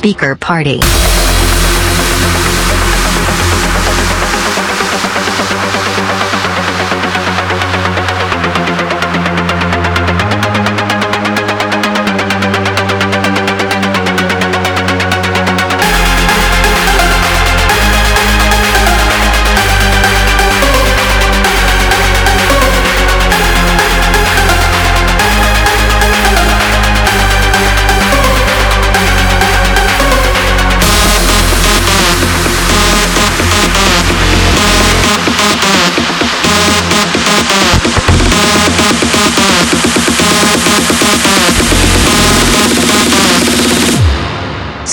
Speaker 0.00 0.34
Party. 0.34 0.80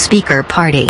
Speaker 0.07 0.41
Party. 0.41 0.87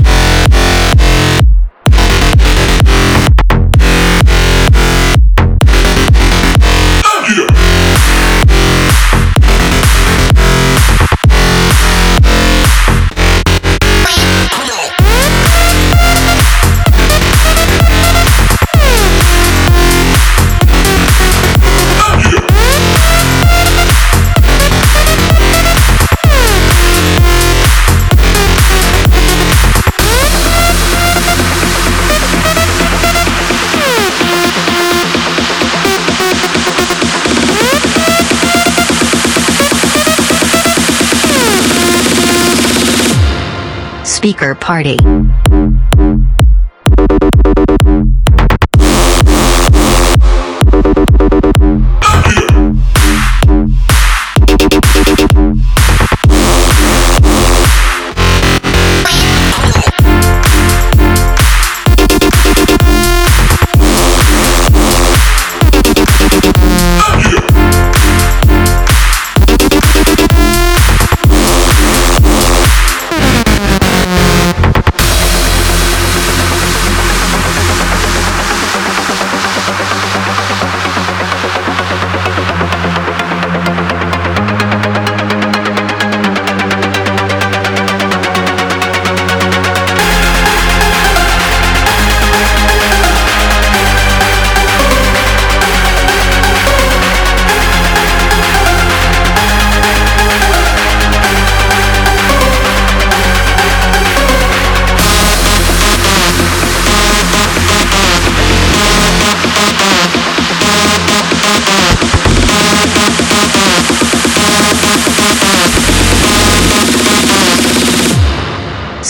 Speaker 44.27 44.55
Party. 44.55 44.97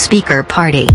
Speaker 0.08 0.42
Party. 0.42 0.88